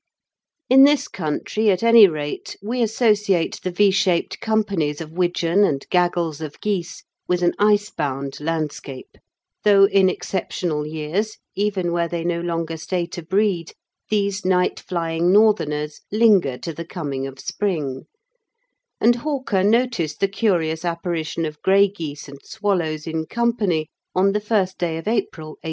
In 0.67 0.83
this 0.83 1.07
country, 1.07 1.69
at 1.69 1.83
any 1.83 2.07
rate, 2.07 2.57
we 2.59 2.81
associate 2.81 3.59
the 3.61 3.69
V 3.69 3.91
shaped 3.91 4.39
companies 4.39 4.99
of 4.99 5.11
wigeon 5.11 5.63
and 5.63 5.87
gaggles 5.91 6.41
of 6.41 6.59
geese 6.59 7.03
with 7.27 7.43
an 7.43 7.53
ice 7.59 7.91
bound 7.91 8.39
landscape, 8.39 9.15
though 9.63 9.85
in 9.85 10.09
exceptional 10.09 10.87
years, 10.87 11.37
even 11.53 11.91
where 11.91 12.07
they 12.07 12.23
no 12.23 12.39
longer 12.41 12.77
stay 12.77 13.05
to 13.05 13.21
breed, 13.21 13.73
these 14.09 14.43
night 14.43 14.79
flying 14.79 15.31
northerners 15.31 16.01
linger 16.11 16.57
to 16.57 16.73
the 16.73 16.83
coming 16.83 17.27
of 17.27 17.39
spring, 17.39 18.07
and 18.99 19.17
Hawker 19.17 19.63
noticed 19.63 20.19
the 20.19 20.27
curious 20.27 20.83
apparition 20.83 21.45
of 21.45 21.61
grey 21.61 21.87
geese 21.87 22.27
and 22.27 22.41
swallows 22.43 23.05
in 23.05 23.27
company 23.27 23.87
on 24.15 24.31
the 24.31 24.41
first 24.41 24.79
day 24.79 24.97
of 24.97 25.07
April, 25.07 25.49
1839. 25.49 25.55